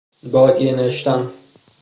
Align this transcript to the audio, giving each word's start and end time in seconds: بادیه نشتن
بادیه 0.23 0.73
نشتن 0.75 1.31